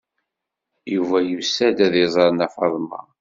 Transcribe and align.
Yuba 0.95 1.17
yusa-d 1.31 1.77
ad 1.85 1.93
iẓer 2.03 2.29
Nna 2.31 2.47
Faḍma. 2.55 3.01